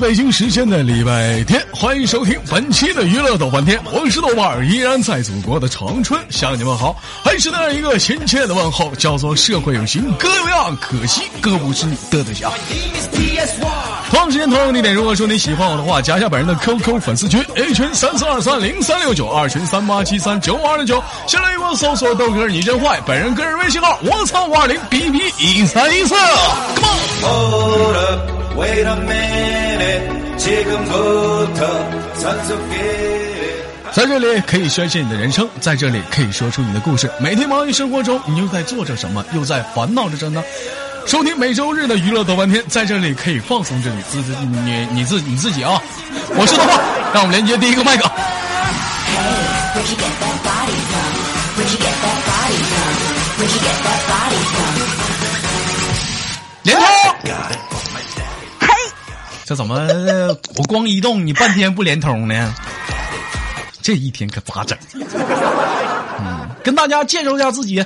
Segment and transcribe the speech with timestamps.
[0.00, 12.52] 北京时间的礼拜天，欢迎收听本期的娱乐豆瓣天，我是豆瓣儿，依然在祖国的长春向你们好，还是那样一个亲切的问候，叫做社会有型哥有样，可惜哥不是你的对象。
[14.10, 26.14] 同样时间同样地点，如果说你喜欢我的话，加一下本人的 QQ 粉丝群，A 群三四二三零三六九，二群三八七三九五二六九，先来一波搜索豆哥你真坏，本人个人微信号我操五二零 B B 一三一四
[26.76, 28.35] ，Come on。
[33.92, 37.10] 在这里可以宣泄你的人生，在这里可以说出你的故事。
[37.20, 39.22] 每天忙于生活中，你又在做着什么？
[39.34, 40.42] 又在烦恼着什么？
[41.06, 45.80] 收听每周日的娱乐多半天，在这里可以放松这里自自你你自你自己啊！
[46.30, 46.80] 我是豆瓣，
[47.12, 48.10] 让我们连接第一个麦克。
[56.62, 56.86] 连通。
[59.46, 59.76] 这怎么
[60.56, 62.52] 我光移动你半天不连通呢？
[63.80, 64.76] 这一天可咋整？
[66.18, 67.84] 嗯，跟大家介绍一下自己。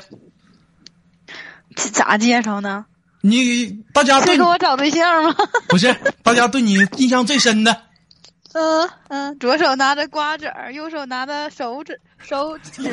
[1.92, 2.86] 咋介绍呢？
[3.20, 5.36] 你大家对给我找对象吗？
[5.69, 7.77] 不是，大家对你印象最深的。
[8.55, 12.91] 嗯嗯，左手拿着瓜子儿，右手拿着手指手指。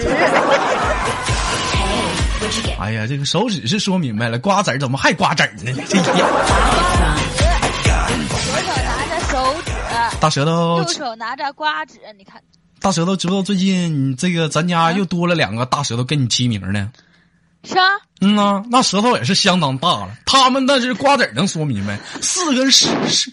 [2.78, 5.72] 哎呀，这个手指是说明白了，瓜子儿怎么还瓜子儿呢？
[5.88, 6.02] 这一。
[10.20, 12.42] 大舌头，右手拿着瓜子，你看。
[12.80, 16.92] 大舌头知道最近这个咱家又多了两个大舌头跟你齐名呢。
[17.64, 17.86] 是啊。
[18.22, 20.10] 嗯呐，那舌头也是相当大了。
[20.26, 23.32] 他们那是瓜子能说明白，四根是是，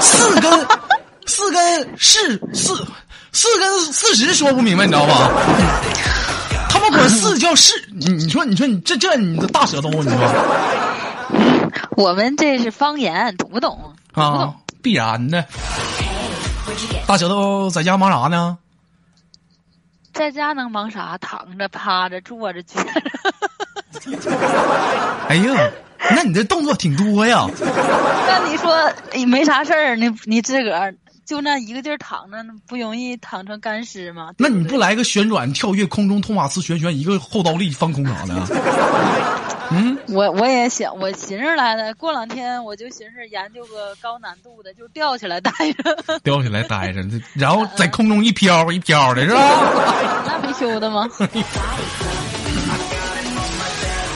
[0.00, 0.66] 四根
[1.26, 2.86] 四根是四
[3.32, 5.30] 四根四十说不明白，你知道吧？
[6.68, 10.18] 他们管四叫是，你你说你说你这这你的大舌头，你说。
[11.96, 13.92] 我们这是方言，懂不懂？
[14.12, 14.52] 啊，
[14.82, 15.44] 必然的。
[17.06, 18.58] 大舌头在家忙啥呢？
[20.12, 21.16] 在家能忙啥？
[21.18, 23.00] 躺着、趴着、坐着、撅着。
[25.28, 25.70] 哎呀，
[26.10, 27.48] 那你这动作挺多呀。
[27.60, 34.30] 那你说你没啥事儿，你你自个儿就那一个劲儿躺着，不容易躺成干尸吗？
[34.38, 38.34] 那你不来个旋转、跳跃、空中托马斯旋旋，一个后倒立翻空啥的？
[39.72, 47.00] 嗯，我我也想，我寻思来的，过两天我就寻思研究个高难度的，就吊起来待着， 吊起来待着，
[47.34, 49.40] 然后在空中一飘一飘的是吧？
[50.26, 51.08] 那必修的吗？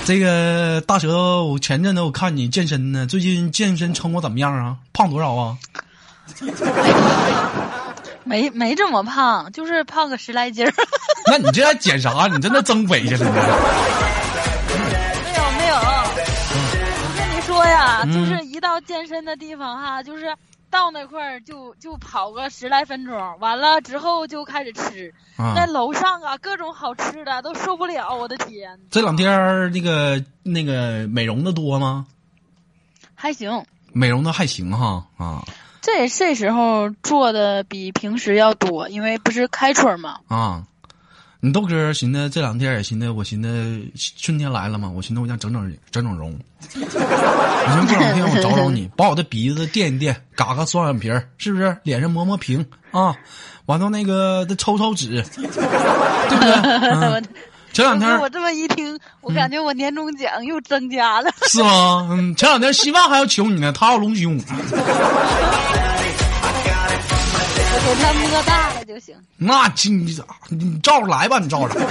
[0.04, 4.76] 这个大舌头，前阵子我看你健身呢，最近健身成果怎么样啊？
[4.92, 5.56] 胖多少啊？
[8.24, 10.72] 没没这么胖，就是胖个十来斤儿。
[11.26, 12.26] 那你这还减啥？
[12.26, 13.30] 你真的增肥去了
[17.54, 20.34] 说呀，就是一到健身的地方哈，就是
[20.70, 25.14] 到那块儿就就跑个十来分钟，完了之后就开始吃。
[25.54, 28.80] 在楼上啊，各种好吃的都受不了，我的天！
[28.90, 32.06] 这两天那个那个美容的多吗？
[33.14, 35.44] 还行，美容的还行哈啊。
[35.80, 40.64] 这这时候做的比平时要多，因为不是开春嘛啊。
[41.44, 43.82] 你豆哥寻思这两天也寻思，我寻思
[44.16, 46.32] 春天来了嘛，我寻思我想整整整整容。
[46.72, 46.96] 你寻思
[47.86, 51.76] 这两天我找找你， 把我的鼻子垫一垫，嘎嘎双眼皮儿，是不是？
[51.82, 53.14] 脸上磨磨平啊，
[53.66, 57.22] 完了那个再抽抽脂， 对不对？
[57.74, 61.30] 前两天我这么一听，我感觉我年终奖又增加了。
[61.46, 62.08] 是吗？
[62.10, 64.38] 嗯，前两天希望还要求你呢，他要隆胸。
[64.38, 64.44] 给
[68.00, 69.14] 他摸大了就行。
[69.36, 70.16] 那你
[70.50, 71.86] 你照着来吧，你照着来。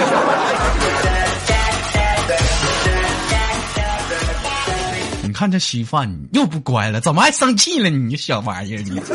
[5.24, 7.90] 你看这稀饭又不乖了，怎么还生气了？
[7.90, 9.02] 你这小玩意儿你。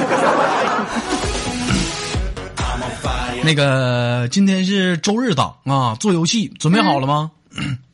[3.45, 7.31] 那个今天是周日档啊，做游戏准备好了吗？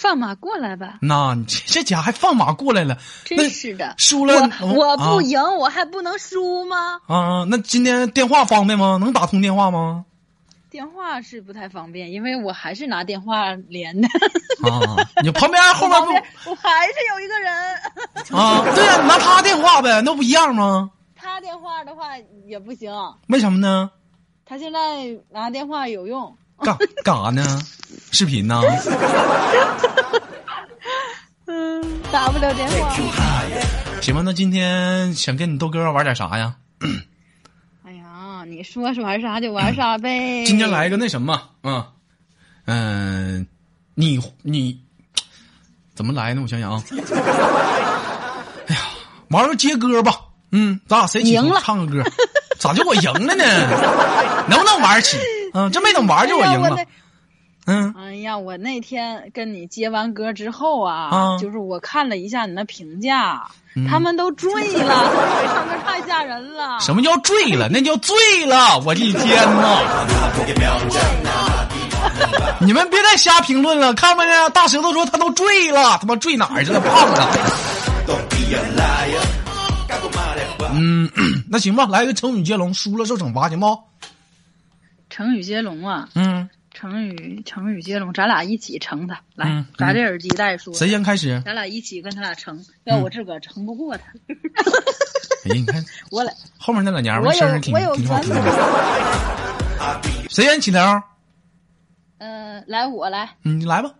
[0.00, 0.98] 放马过来吧！
[1.02, 1.36] 那
[1.66, 3.94] 这家还放马过来了，真是的。
[3.98, 6.98] 输了我不赢，我还不能输吗？
[7.06, 8.96] 啊，那今天电话方便吗？
[8.98, 10.06] 能打通电话吗？
[10.70, 14.08] 电话是不太方便，因为我还是拿电话连的。
[14.62, 16.12] 啊，你旁边后面不？
[16.50, 17.52] 我还是有一个人。
[18.32, 20.90] 啊，对呀，拿他电话呗，那不一样吗？
[21.14, 22.16] 他电话的话
[22.46, 22.90] 也不行。
[23.28, 23.90] 为什么呢？
[24.46, 24.78] 他现在
[25.30, 26.34] 拿电话有用。
[26.62, 27.60] 干干啥呢？
[28.12, 28.60] 视频呢？
[31.46, 32.90] 嗯，打不了电话。
[34.00, 36.54] 行吧，那今天想跟你豆哥玩点啥呀？
[37.84, 40.44] 哎呀，你说是玩啥就玩啥呗。
[40.46, 41.84] 今天来个那什么，嗯
[42.66, 43.46] 嗯，
[43.94, 44.80] 你你
[45.94, 46.42] 怎么来呢？
[46.42, 46.82] 我想想啊。
[48.68, 48.80] 哎呀，
[49.30, 50.12] 玩个接歌吧。
[50.52, 52.10] 嗯，咱俩谁起哄唱个歌？
[52.58, 53.44] 咋就我赢了呢？
[54.48, 55.16] 能不能玩起？
[55.52, 56.76] 嗯，这没等玩就我赢了。
[57.66, 57.94] 嗯。
[57.96, 63.46] 哎呀，我那天跟你接完歌之后啊，就是我看了一下你那评价，
[63.88, 64.88] 他们都醉了，
[65.46, 66.78] 唱歌太吓人了。
[66.80, 67.68] 什么叫醉了？
[67.70, 68.16] 那叫醉
[68.46, 68.78] 了！
[68.84, 69.78] 我的天呐！
[72.60, 74.50] 你们别再瞎评论了，看没看？
[74.52, 76.80] 大舌头说他都醉了，他妈醉哪儿去了？
[76.80, 77.30] 胖了。
[80.72, 81.08] 嗯，
[81.48, 83.78] 那行吧，来个成语接龙，输了受惩罚，行不？
[85.20, 90.72] 成语接龙啊，嗯，成语成语接龙，咱俩一起成他，来，把这耳机戴说。
[90.72, 91.42] 谁先开始？
[91.44, 94.04] 咱俩一起跟他俩成，要我自个儿成不过他。
[95.44, 98.34] 哎呀，你看， 我俩，后面那老娘们声儿挺挺好听。
[100.30, 100.78] 谁先起头？
[102.16, 103.36] 嗯，来我来。
[103.42, 103.92] 嗯，你来吧。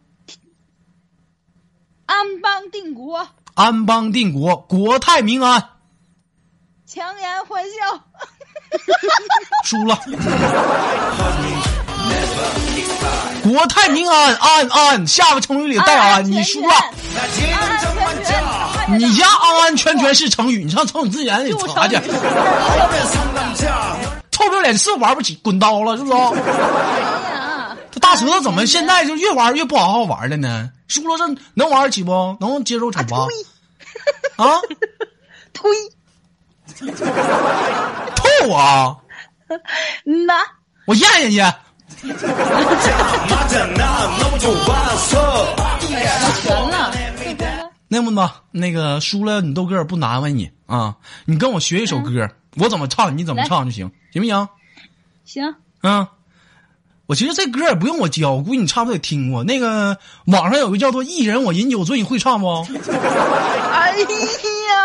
[2.06, 3.28] 安邦定国。
[3.52, 5.69] 安邦定国，国泰民安。
[6.87, 8.05] 强颜欢笑。
[9.64, 9.99] 输了。
[13.43, 16.75] 国泰民安，安安，下个成语里带安，你输了。
[18.88, 21.96] 你家安安全全是成语，你上成语字典里查去。
[24.31, 26.19] 臭不要脸，是玩不起，滚刀了，是不是？
[27.90, 30.70] 这大舌头怎么现在就越玩越不好好玩了呢？
[30.87, 32.37] 输了这能玩起不？
[32.40, 33.26] 能接受惩罚？
[34.37, 34.61] 啊？
[35.52, 35.70] 推。
[38.17, 38.96] 吐啊！
[40.06, 40.34] 嗯呐，
[40.87, 41.61] 我咽下去。
[47.88, 54.49] 那么吧，那个输了你豆哥不难为你啊，你跟我学一首歌，我怎么唱你怎么唱就行，行不行？
[55.25, 55.55] 行。
[55.82, 56.06] 嗯，
[57.11, 59.43] 我其实这歌也不用我教，我估计你差不多也听过。
[59.43, 62.47] 那个网上有个叫做《一人我饮酒醉》，你会唱不？
[62.87, 64.07] 哎呀，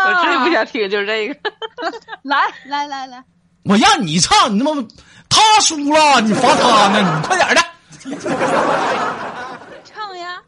[0.08, 1.36] 我最不想听就是这个。
[2.22, 3.22] 来来来来，
[3.62, 4.84] 我让你唱，你他妈
[5.28, 7.62] 他输了，你罚他呢，你快点的。
[9.84, 10.42] 唱呀！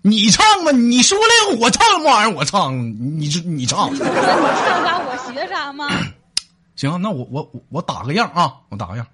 [0.00, 2.34] 你唱吧，你输了我唱什么玩意儿？
[2.34, 3.92] 我唱，你你唱。
[3.92, 5.86] 你说你唱啥，我学啥吗？
[6.76, 9.06] 行，那我我我打个样啊，我打个样。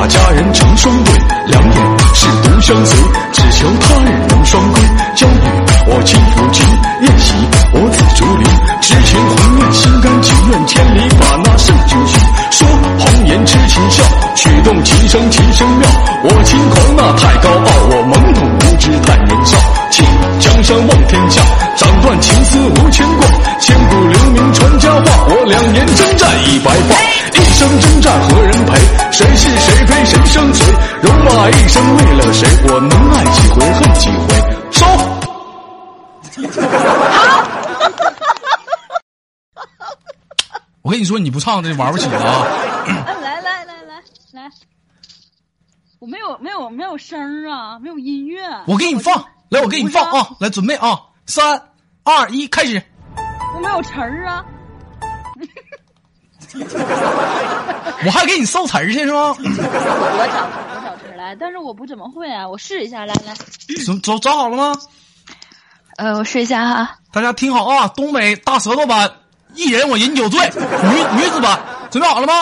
[0.00, 1.12] 把佳人成双对，
[1.48, 2.96] 两眼是独相随，
[3.32, 4.80] 只求他日能双归。
[5.14, 5.44] 娇女
[5.88, 6.64] 我轻抚琴，
[7.02, 7.34] 宴席
[7.74, 8.48] 我紫竹林，
[8.80, 12.18] 痴情红颜，心甘情愿，千里把那圣君寻。
[12.50, 12.66] 说
[12.98, 14.02] 红颜痴情笑，
[14.34, 15.86] 曲动琴声琴声妙。
[16.24, 19.58] 我轻狂那太高傲，我懵懂无知太年少。
[19.90, 20.02] 请
[20.38, 21.42] 江山望天下，
[21.76, 23.28] 斩断情丝无牵挂，
[23.60, 25.26] 千古留名传佳话。
[25.28, 26.96] 我两年征战一白发。
[27.36, 28.39] 一生征战何
[31.48, 32.48] 一生为了谁？
[32.68, 34.34] 我能爱几回恨几回？
[34.70, 34.84] 收。
[34.86, 35.20] 好。
[40.82, 42.44] 我跟你说，你不唱这玩不起了啊！
[43.22, 44.50] 来来来来来，
[45.98, 48.42] 我没有没有没有声啊，没有音乐。
[48.66, 50.30] 我给你放，来，我给你放啊！
[50.40, 51.62] 来，准备啊，三
[52.02, 52.82] 二一，开始。
[53.54, 54.44] 我没有词儿啊。
[58.04, 59.36] 我还给你搜词儿去是吗？
[59.38, 60.89] 我找我找词
[61.20, 63.34] 来，但是我不怎么会啊，我试一下，来来。
[63.84, 64.74] 走走找好了吗？
[65.98, 66.96] 呃，我试一下哈。
[67.12, 69.10] 大家听好啊，东北大舌头版，
[69.54, 71.60] 一人我饮酒醉，女女子版，
[71.90, 72.32] 准备好了吗？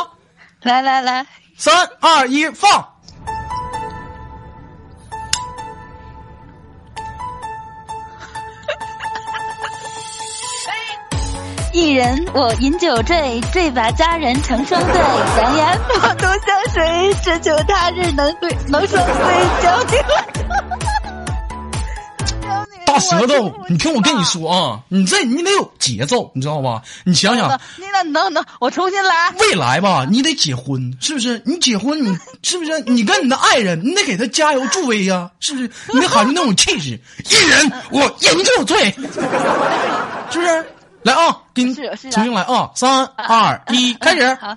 [0.62, 2.97] 来来来，三二一，放。
[11.78, 14.94] 一人我饮酒醉，醉把佳人成双对。
[15.36, 19.62] 两眼 我独相随，只求他日能对能双对。
[19.62, 19.96] 娇女，
[22.84, 26.82] 大舌头，你听我跟你说啊，你这你得有节奏，你知道吧？
[27.04, 29.32] 你想想， 你那能能，我重新来。
[29.38, 31.40] 未来吧，你得结婚，是不是？
[31.46, 32.80] 你结婚，你是不是？
[32.86, 35.70] 你跟你的爱人，你得给他加油助威呀，是不是？
[35.94, 36.98] 你得喊出那种气势。
[37.30, 38.90] 一人我饮酒醉，
[40.32, 40.66] 是不是？
[41.08, 42.70] 来啊，给你重新来啊！
[42.74, 44.34] 三二一，开始。
[44.34, 44.54] 好。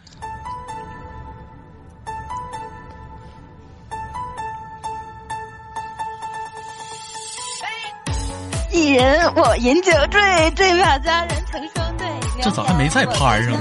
[8.70, 12.08] 一人我饮酒醉，醉把佳人成双对。
[12.41, 13.60] 这咋还没在拍上呢？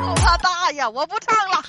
[0.00, 0.88] 我操他 大爷！
[0.88, 1.62] 我不唱了。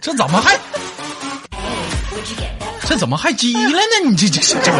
[0.00, 0.56] 这怎么还？
[2.86, 4.10] 这怎么还急了呢？
[4.10, 4.72] 你这这这这。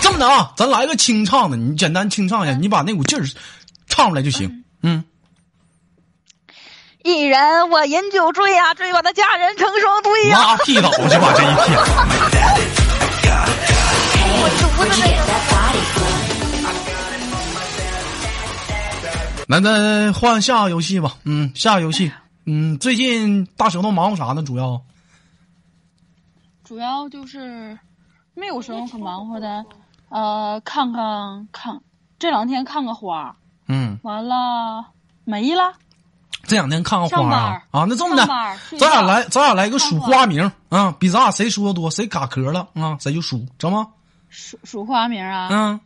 [0.00, 3.24] 这么的啊，咱来个清唱的，你简单清唱一下，你把那股劲儿
[3.88, 4.64] 唱出来就行。
[4.82, 5.04] 嗯。
[7.02, 10.38] 一人我饮酒醉呀，醉我的佳人成双对呀。
[10.38, 11.78] 拉屁倒去吧，这一天。
[19.48, 21.16] 来，咱换下个游戏吧。
[21.24, 22.12] 嗯，下个游戏。
[22.52, 24.42] 嗯，最近大舌头忙活啥呢？
[24.42, 24.82] 主要。
[26.64, 27.78] 主要就是
[28.34, 29.64] 没有什么可忙活的，
[30.08, 31.80] 呃，看看看
[32.18, 33.36] 这两天看个花。
[33.68, 33.96] 嗯。
[34.02, 34.84] 完了，
[35.22, 35.74] 没了。
[36.42, 37.86] 这两天看个花啊啊！
[37.88, 38.26] 那这么的，
[38.80, 43.86] 咱俩来，咱俩来个数花名啊，比咱俩谁说的多，谁卡壳了啊，谁就输，成吗？
[44.28, 45.48] 数数花名啊？
[45.52, 45.80] 嗯。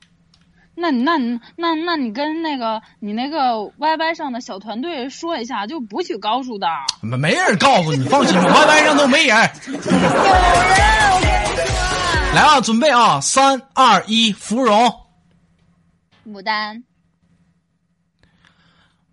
[0.76, 6.66] 那你那你那那你跟那个你那个 YY 上的小团队说一下，就不许告诉的。
[7.00, 9.36] 没没人告诉你，放心吧，YY 上都没人。
[9.66, 9.80] 有人，
[11.12, 12.34] 我跟你说。
[12.34, 14.92] 来啊，准备啊，三二一，芙蓉。
[16.26, 16.82] 牡丹。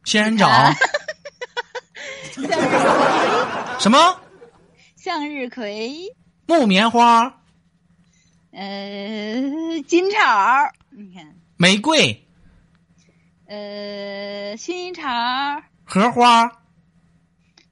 [0.04, 0.50] 仙人掌。
[2.32, 4.18] 向日葵，什么？
[4.96, 5.94] 向日葵，
[6.48, 7.42] 木棉花，
[8.52, 10.18] 呃，金草，
[10.90, 12.26] 你看，玫瑰，
[13.48, 15.04] 呃，薰衣草，
[15.86, 16.52] 荷花，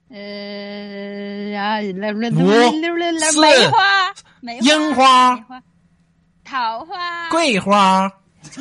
[0.08, 2.32] 呃，啊，来来来来
[3.40, 4.14] 梅花，
[4.60, 5.44] 樱花，
[6.44, 8.12] 桃花，桂花，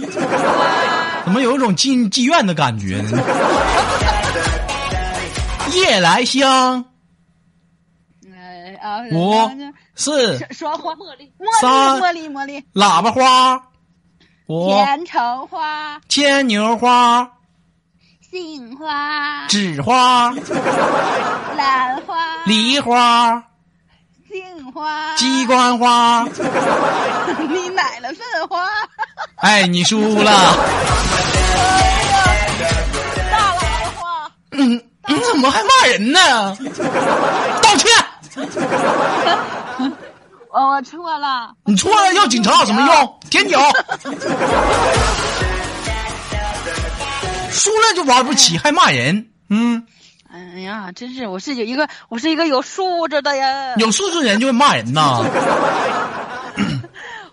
[1.26, 3.00] 怎么有一种进妓院的感觉？
[3.04, 3.22] 呢？
[5.76, 6.84] 夜来香，
[9.12, 9.32] 五
[9.94, 11.32] 四说花茉莉，
[11.62, 13.64] 三茉莉茉莉，喇叭花，
[14.50, 17.30] 五甜橙花，牵牛花，
[18.32, 20.34] 杏花，纸花，
[21.56, 22.16] 兰花，
[22.48, 23.44] 梨花，
[24.28, 26.26] 杏花，鸡冠花，
[27.48, 28.66] 你买了份花，
[29.38, 30.32] 哎，你输了。
[33.32, 34.82] 大喇叭花，嗯。
[35.08, 36.56] 你怎么还骂人呢？
[37.64, 37.90] 道歉！
[40.52, 41.54] 我错了。
[41.66, 43.20] 你错了，要警察有什么用？
[43.30, 43.60] 舔脚。
[47.52, 49.30] 输了就玩不起，还骂人。
[49.50, 49.86] 嗯。
[50.32, 53.78] 哎呀，真是，我是有一个，我是一个有素质的人。
[53.80, 55.24] 有素质人就会骂人呐。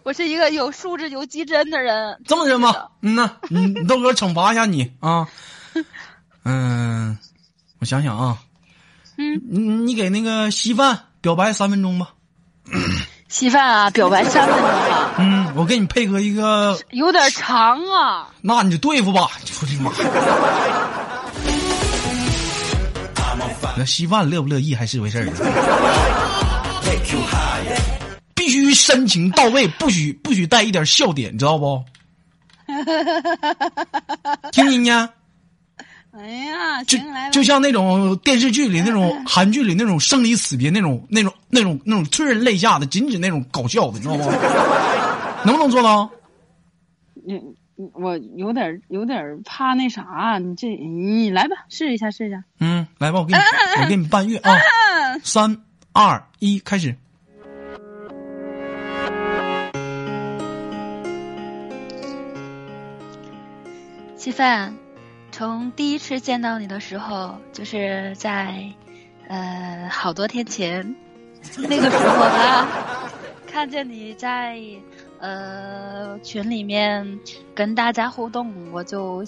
[0.02, 2.20] 我是一个有素质、有基真的人。
[2.26, 2.88] 这么的吧？
[3.02, 5.26] 嗯呐，你豆哥惩罚一下你啊。
[6.44, 7.18] 嗯。
[7.78, 8.38] 我想想啊，
[9.18, 12.11] 嗯，你你给那个稀饭表白三分钟吧。
[13.28, 15.11] 稀饭啊，表白三分钟啊。
[15.18, 16.78] 嗯，我给你配合一个。
[16.90, 18.28] 有点长啊。
[18.40, 19.28] 那你就对付吧，
[19.61, 19.90] 我的妈！
[23.76, 25.26] 那稀饭乐不乐意还是回事儿。
[28.35, 31.85] 必须深情到位，不许不许带一点笑点，你知道不？
[34.52, 35.11] 听听呢。
[36.18, 36.99] 哎呀，就
[37.30, 44.25] 就像那种电视剧里那种韩剧里那种生离死别那种那种那种那种催人泪下的，仅仅那种搞笑的，你知道吗？
[45.44, 46.11] 能不能做到？
[47.26, 47.40] 你
[47.92, 52.42] 我有点有点怕那啥，你这你来吧，试一下试一下。
[52.61, 53.38] 嗯，来吧，我给你
[53.82, 54.50] 我给你伴乐啊！
[55.23, 55.58] 三
[55.92, 56.96] 二一，开始。
[64.16, 64.75] 稀饭。
[65.37, 68.55] 从第一次见到你的时候，就是在，
[69.28, 70.97] 呃，好多天前，
[71.59, 72.66] 那个时候吧，
[73.47, 74.59] 看见你在，
[75.21, 77.21] 呃，群里面
[77.55, 79.23] 跟大家互动，我就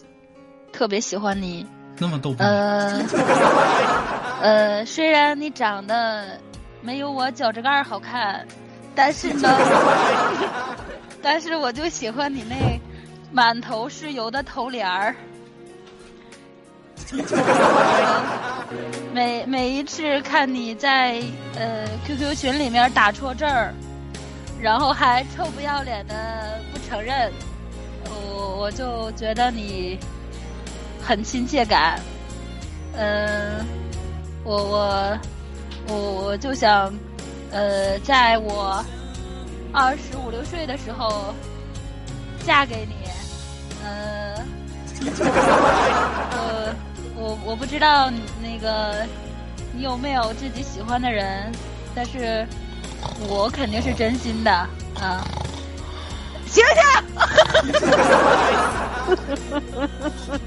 [0.73, 1.67] 特别喜欢你。
[1.99, 2.35] 那么逗。
[2.39, 3.03] 呃，
[4.41, 6.41] 呃，虽然你长得
[6.81, 8.47] 没有我脚趾盖好看，
[8.95, 9.47] 但是呢，
[11.21, 12.81] 但是我就喜欢你那
[13.31, 15.15] 满头是油的头帘儿。
[19.15, 21.23] 每每一次看你在
[21.57, 23.73] 呃 QQ 群里面打错字儿，
[24.61, 27.33] 然后还臭不要脸的不承认，
[28.05, 29.99] 我我就觉得你
[31.03, 31.99] 很亲切感。
[32.95, 33.65] 嗯，
[34.45, 35.19] 我我
[35.89, 35.97] 我
[36.27, 36.93] 我就想，
[37.51, 38.85] 呃，在我
[39.73, 41.33] 二十五六岁的时候
[42.45, 42.95] 嫁给你，
[43.85, 44.35] 呃，
[47.19, 48.11] 我我不知道
[48.41, 49.05] 那个
[49.75, 51.53] 你有没有自己喜欢的人，
[51.95, 52.47] 但是
[53.29, 54.51] 我肯定是真心的
[55.01, 55.21] 啊！
[56.47, 56.83] 醒醒！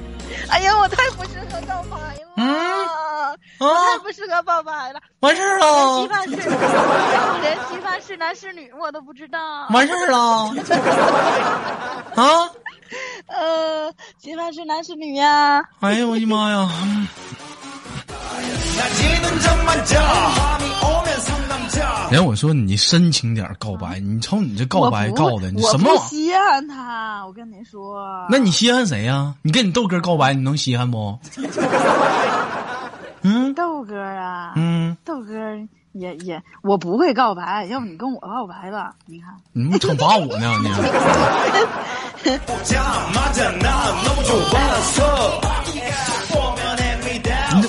[0.50, 2.22] 哎呀，我太不适合告白了。
[2.38, 2.46] 嗯，
[3.60, 5.00] 我太不适合告白了。
[5.20, 6.02] 完事儿了。
[6.02, 9.68] 稀饭是，我连稀饭是男是女我都不知道。
[9.70, 10.54] 完事儿了。
[12.16, 12.50] 啊？
[13.28, 15.64] 呃，稀饭是男是女呀？
[15.80, 16.70] 哎呀，我的妈呀！
[22.12, 25.94] 人我说你深情点告白，你瞅你这告白告的，你什么？
[25.94, 28.04] 我稀罕他，我跟你说。
[28.30, 29.34] 那你稀罕谁呀？
[29.42, 31.18] 你跟你豆哥告白，你能稀罕不？
[33.24, 35.34] 嗯，豆哥啊，嗯，豆哥
[35.94, 38.96] 也也，我不会告白，要不你跟我告白吧？
[39.06, 40.56] 你看，你惩罚我呢？
[40.64, 40.72] 你。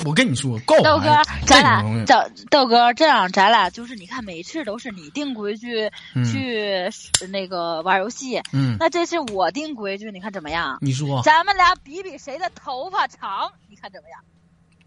[0.05, 2.15] 我跟你说，告豆哥，咱俩豆
[2.49, 5.89] 豆哥这样，咱俩就是你看，每次都是你定规矩
[6.25, 6.89] 去
[7.29, 10.77] 那个玩游戏，嗯，那这次我定规矩，你看怎么样？
[10.81, 14.19] 你说，咱们俩比比谁的头发长，你看怎么样？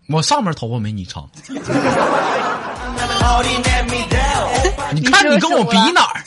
[0.08, 1.28] 我上面头发没你长，
[4.92, 6.22] 你看你跟我比哪儿？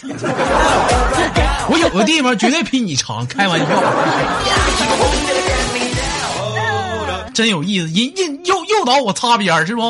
[1.69, 3.65] 我有个地方绝对比你长，开玩笑。
[7.33, 9.81] 真有意思，引引诱诱导我擦边是不？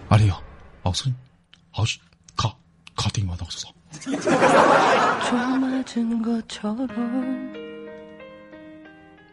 [0.09, 0.39] 阿丽啊，
[0.83, 1.15] 老孙，
[1.71, 1.97] 好是
[2.35, 2.53] 卡
[2.95, 3.69] 卡定我到手。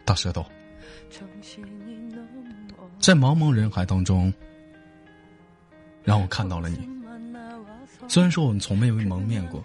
[0.04, 0.46] 大舌头，
[2.98, 4.32] 在茫茫人海当中，
[6.02, 6.88] 让我看到了你。
[8.08, 9.62] 虽然说我们从没有蒙面过，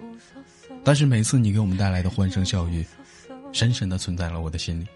[0.83, 2.85] 但是每次你给我们带来的欢声笑语，
[3.53, 4.87] 深深的存在了我的心里。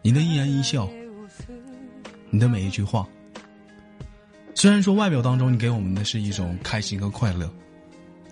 [0.00, 0.88] 你的一言一笑，
[2.30, 3.06] 你的每一句话。
[4.54, 7.50] 虽然说外表当中你给我们的是一种开心和快乐，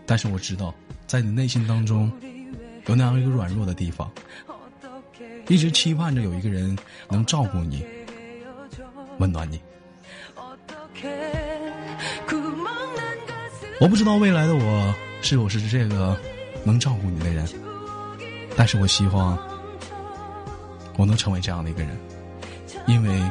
[0.06, 0.74] 但是我知道，
[1.06, 2.12] 在你内心当中
[2.86, 4.10] 有那样一个软弱的地方，
[5.48, 6.76] 一直期盼着有一个人
[7.08, 7.84] 能照顾你，
[9.18, 9.60] 温暖你。
[13.80, 16.14] 我不知道未来的我是否是这个
[16.64, 17.48] 能照顾你的人，
[18.54, 19.38] 但是我希望
[20.98, 21.98] 我能成为这样的一个人，
[22.86, 23.22] 因为。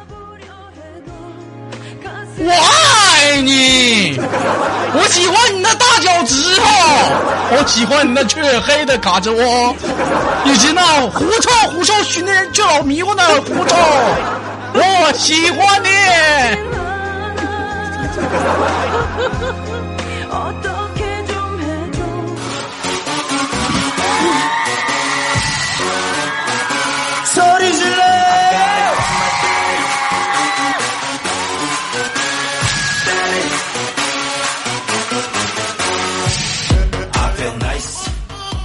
[2.41, 6.63] 我爱你，我喜欢你那大脚趾头，
[7.51, 9.75] 我喜欢你那黢黑的胳肢窝，
[10.45, 13.75] 以及那狐臭狐臭熏的人却老迷糊的狐臭，
[14.73, 15.89] 我喜欢你。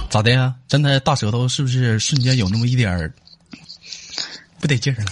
[0.09, 0.53] 咋的呀？
[0.65, 3.11] 真的大舌头是不是瞬间有那么一点儿
[4.61, 5.09] 不得劲儿了？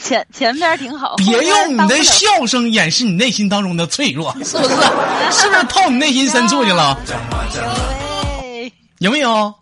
[0.00, 1.16] 前前边挺好。
[1.16, 4.74] 别用你的笑声掩饰你内心当中的脆弱， 是不是？
[5.30, 6.98] 是不是套你内心深处去了？
[8.98, 9.54] 有没有？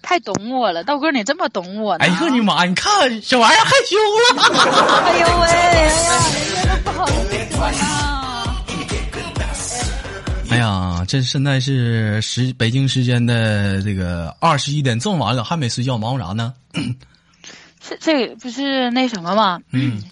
[0.00, 2.04] 太懂我了，道哥，你这么懂我呢？
[2.04, 2.64] 哎呦我的妈！
[2.64, 4.42] 你看小玩意儿害羞了。
[5.06, 5.46] 哎呦喂！
[5.48, 5.90] 哎呀，
[6.54, 7.12] 人家都不好意
[7.50, 7.62] 思了。
[10.50, 16.52] 哎呀，这现在是十北京时间的这个二十一点这么晚了，还没睡觉，忙活啥呢？
[17.98, 19.60] 这这不是那什么吗？
[19.72, 20.02] 嗯，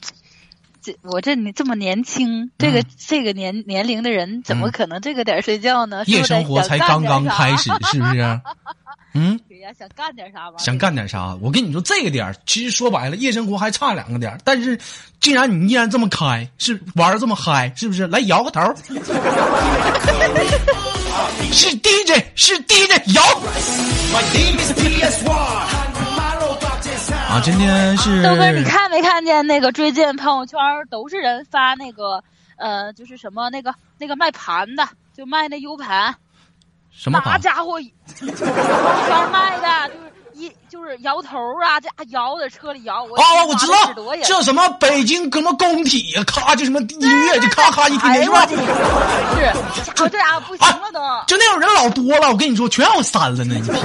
[0.83, 6.05] 这我这你这么年轻，这个这个年年龄的人，怎么可能这个点睡觉呢？
[6.07, 8.41] 夜生活才刚刚开始， 是不是？
[9.13, 10.59] 嗯， 对呀，想干点啥吧？
[10.59, 11.37] 想干点啥？
[11.41, 14.79] 我跟你说，这个点其实说白了，夜生活还差两个点但是，
[15.21, 18.07] 既然你依然这么开，是玩的这么嗨，是不是？
[18.07, 18.61] 来摇个头。
[21.53, 23.23] 是 DJ，是 DJ，摇。
[27.31, 30.59] 啊，今天是 豆哥，你看没看见那个最近朋友圈
[30.91, 32.25] 都是人发那个
[32.57, 36.17] 呃，就是什么那个那个卖盘的，就卖那 U 盘。
[36.91, 37.79] 什么那家伙，
[38.19, 43.05] 朋友圈卖的就是一就是摇头啊，这摇在车里摇。
[43.05, 43.75] 我啊，我知道，
[44.25, 48.47] 这什么北京什么工体呀，咔就什么音乐就咔咔一听，是吧？
[48.47, 48.55] 是，
[50.03, 51.01] 我这家伙不行了都。
[51.27, 53.75] 就那种人老多了，我跟你说，全让我删了呢，一天。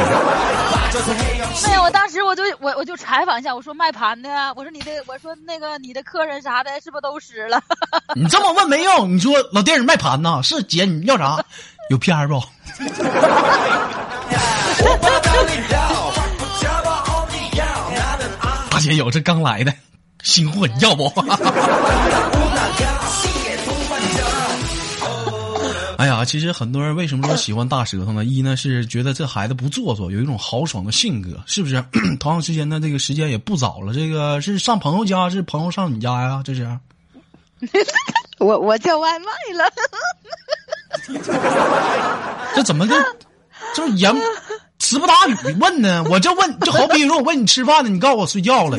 [1.68, 7.62] 没有，我当时我就我我就采访一下，我说卖盘的，我说你的，我说那个你的客人啥的，是不是都湿了？
[8.16, 10.42] 你这么问没用，你说老弟儿卖盘呢？
[10.42, 11.44] 是姐，你要啥？
[11.90, 12.42] 有片儿不？
[18.86, 19.74] 大姐有，这刚来的
[20.22, 21.08] 新货，你要不？
[25.98, 28.24] 哎呀，其实很多人为什么说喜欢大舌头呢？
[28.24, 31.84] 一呢是觉得这孩子不做作，有一种豪爽的性格，是不是？
[32.22, 36.44] 同样时间呢，这个时间也不早了，这个是上朋友家，是朋友上你家呀？
[36.46, 36.78] 这是？
[38.38, 39.26] 我我叫外卖
[39.58, 39.66] 了。
[42.54, 42.94] 这怎么的？
[43.74, 44.14] 这言
[44.86, 46.06] 词不达语问呢？
[46.12, 48.78] 我就问，就好比说我问你吃饭呢，你告诉我睡觉了。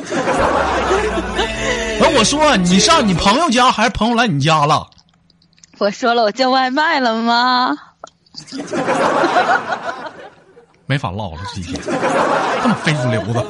[2.01, 4.87] 完我说你上你朋友家还是朋友来你家了？
[5.79, 7.77] 我说了，我叫外卖了吗？
[10.87, 11.91] 没法唠了，这天这
[12.69, 13.45] 么非主流的。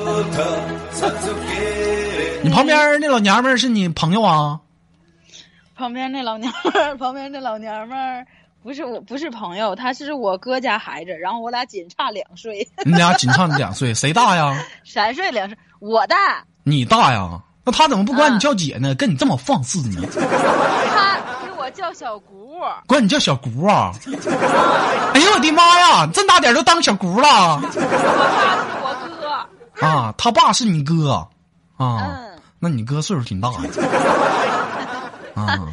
[2.42, 4.60] 你旁边那老娘们是你朋友啊？
[5.76, 8.26] 旁边那老娘们，旁边那老娘们
[8.66, 12.68] 不是我，不是朋友，他是我哥家孩子，然后我俩仅差两岁。
[12.84, 14.60] 你俩仅差两岁，谁大呀？
[14.84, 16.42] 三岁两岁，我大。
[16.64, 17.40] 你大呀？
[17.64, 18.92] 那他怎么不管你叫姐呢？
[18.96, 20.02] 跟你这么放肆呢？
[20.10, 21.70] 他给我。
[21.76, 23.92] 叫小姑，管你叫小姑啊！
[25.14, 27.28] 哎呦我的妈呀，这么大点都当小姑了。
[27.56, 27.78] 我爸是
[28.82, 31.28] 我哥啊，他爸是你哥
[31.76, 32.18] 啊？
[32.58, 33.68] 那你哥岁数挺大的。
[35.34, 35.68] 啊！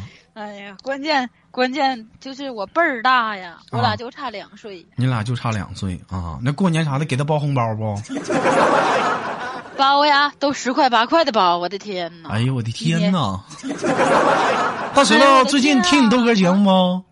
[0.82, 4.84] 关键关键就是我辈儿大呀，我俩就差两岁。
[4.96, 6.38] 你俩就差两岁啊？
[6.42, 7.94] 那过年啥的给他包红包不？
[9.76, 12.28] 包呀，都十块八块的包，我的天呐！
[12.32, 13.40] 哎呦我的天呐！
[14.94, 17.02] 大石头，最近听你豆哥节目吗？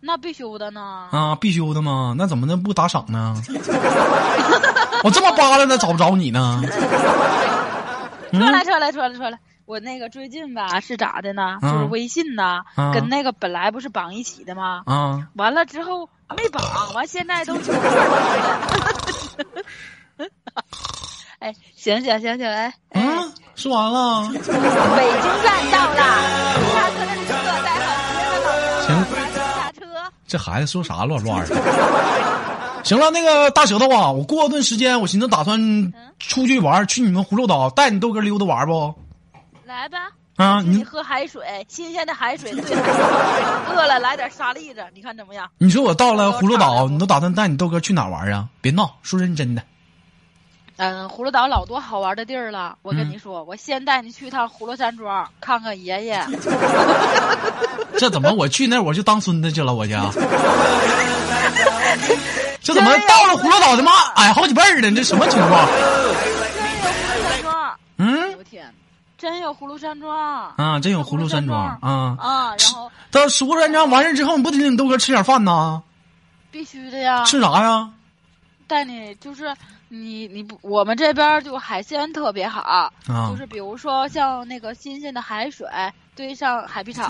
[0.00, 1.08] 那必须的呢。
[1.10, 2.14] 啊，必须的吗？
[2.16, 3.34] 那怎么能不打赏呢？
[5.02, 6.62] 我这么扒拉呢，找不着你呢。
[8.30, 9.38] 出来，出来，出来，出来！
[9.66, 11.58] 我那个最近吧，是咋的呢？
[11.62, 14.82] 就是微信呢，跟那个本来不是绑一起的吗？
[14.84, 15.26] 啊。
[15.36, 16.62] 完了之后没绑，
[16.94, 17.56] 完现在都。
[21.40, 24.28] 哎，醒醒醒醒，哎，嗯，说完了。
[24.28, 25.98] 北京站到了，
[26.72, 27.86] 下车的乘客带好
[28.86, 28.88] 行，
[29.34, 29.80] 下车。
[30.26, 31.56] 这孩子说啥乱乱的？
[32.84, 35.58] 行了，那个大舌头啊，我过段时间我寻思打算
[36.18, 38.94] 出去玩，去你们葫芦岛带你豆哥溜达玩不？
[39.64, 40.10] 来吧。
[40.36, 42.76] 啊，你喝海水，新鲜的海水对。
[43.74, 45.48] 饿了来点沙粒子，你看怎么样？
[45.58, 48.48] 你说我到了葫芦岛，你都打算带你豆哥去哪玩啊？
[48.60, 49.62] 别闹，说认真的。
[50.76, 52.76] 嗯，葫芦岛老多好玩的地儿了。
[52.82, 56.20] 我跟你说，我先带你去趟葫芦山庄看看爷爷。
[57.96, 59.72] 这怎么我去那我就当孙子去了？
[59.72, 60.10] 我家。
[62.60, 64.90] 这怎么到了葫芦岛他妈矮好几倍呢？
[64.90, 65.68] 这什么情况？
[67.98, 68.66] 嗯，我天，
[69.16, 70.78] 真有葫芦山庄啊！
[70.80, 72.54] 真有葫芦山庄啊啊！
[72.58, 75.82] 然后到葫芦山庄完事之后，你不得领豆哥吃点饭呢？
[76.50, 77.24] 必须的呀！
[77.24, 77.90] 吃啥呀？
[78.66, 79.54] 带你就是。
[79.88, 82.92] 你你不，我们这边就海鲜特别好，
[83.30, 85.68] 就是比如说像那个新鲜的海水
[86.16, 87.08] 堆上海皮肠。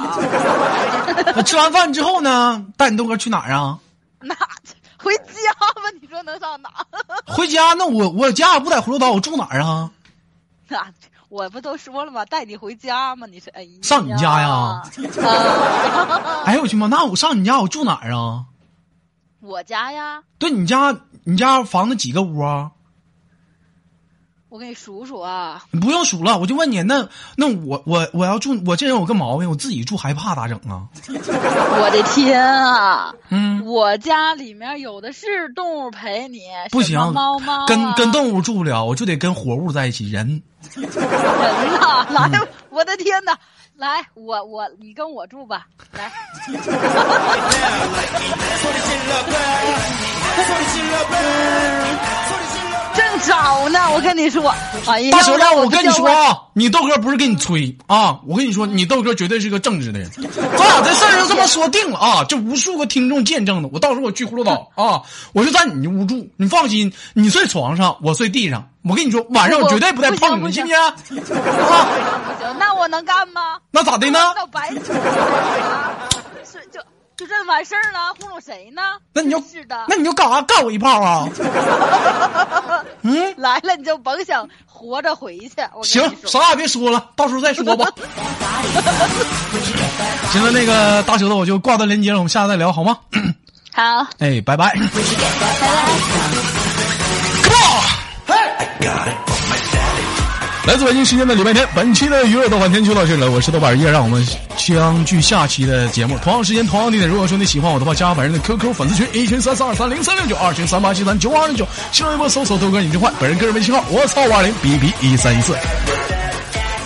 [1.35, 2.63] 那吃完饭之后呢？
[2.77, 3.79] 带你豆哥去哪儿啊？
[4.21, 4.35] 那
[4.99, 6.69] 回家吧，你说能上哪？
[7.25, 7.73] 回家？
[7.73, 9.91] 那我我家不在葫芦岛，我住哪儿啊？
[10.69, 10.85] 那
[11.35, 12.25] 我不都说了吗？
[12.27, 13.27] 带你回家吗？
[13.29, 13.67] 你是哎？
[13.83, 14.83] 上你家呀？
[16.47, 16.87] 哎呦我去妈！
[16.87, 18.45] 那我上你家，我住哪儿啊？
[19.43, 20.23] 我家呀。
[20.39, 22.71] 对你家，你家房子几个屋啊？
[24.49, 25.65] 我给你数数啊！
[25.73, 30.87] 你不用数了，我就问你，那那我我我要住，我这人有个毛病，我自己住害怕咋整啊？
[31.11, 33.13] 我的天啊！
[33.31, 40.41] 嗯，我家里面有的是动物陪你，不行，猫猫跟跟动物住不了，我就得跟活物在一起，人。
[40.83, 43.33] 人呐，来，我的天呐，
[43.77, 46.11] 来，我我你跟我住吧，来。
[53.25, 54.55] 正找呢，我跟你说，
[54.87, 60.11] 哎呀，大舌头，我跟你说啊，你豆哥不是跟你吹啊，我跟你说，你豆哥绝对是个正直的人，
[60.57, 70.77] 咱俩这事儿就这么说定了啊，这无数个听众见证的，我到时候我去葫芦岛啊，我就在你屋住，你放心，你睡床上，我睡地上，我跟你说，晚上我绝对不带碰你，信不信？
[70.77, 71.25] 啊，不行，
[72.59, 73.59] 那我能干吗？
[73.71, 74.19] 那咋的呢？
[76.45, 76.81] 是就。
[77.17, 78.83] 就这完事儿了，糊弄谁呢？
[79.13, 81.29] 那你就是的，那你就干啥干我一炮啊？
[83.03, 85.51] 嗯，来了你就甭想活着回去。
[85.83, 87.87] 行，啥也别说了，到时候再说吧。
[90.33, 92.99] 行了，那个大舌头我就挂断连接了，我们下次再聊好吗？
[93.73, 93.83] 好。
[94.19, 94.75] 哎，拜拜。
[98.27, 99.34] 拜拜。
[100.67, 103.31] 来自北京时间的礼拜天，本期的娱乐豆瓣天就到这里了。
[103.31, 107.09] 我是豆瓣儿，让我们相聚下期的节目，同样时间同样地点。
[107.09, 111.69] 如果说你喜欢我的话，加本人的 QQ 粉丝群：一群三三二三零三六九，二群三八七三九二零九。
[111.93, 115.55] 新浪微博搜索豆哥你就坏，本人个人微信号：我操五二零 B B 一三一四。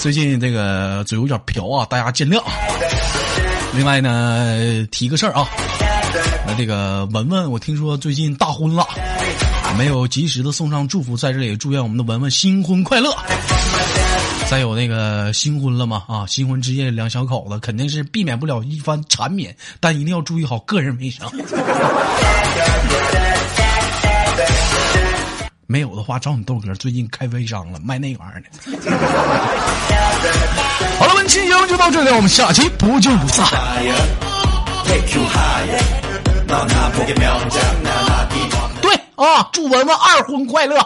[0.00, 2.42] 最近这个嘴有点瓢啊，大家见谅。
[3.74, 5.48] 另外呢，提个事儿啊，
[6.48, 8.84] 那这个文文，我听说最近大婚了，
[9.78, 13.14] 没有及时的送上祝福，在这里祝愿我们的文文新婚快乐。
[14.50, 21.30] 再有那个新婚了嘛啊，新婚之夜两小口子肯定是避免不了一番缠绵，但一定要注意好个人卫生。
[25.68, 28.48] 没有的话，找你豆哥，最近开微商了，卖那玩意儿的。
[30.98, 33.46] 好了，本期节目就到这里，我们下期不见不散。
[39.18, 40.78] 啊，祝文文二婚快乐。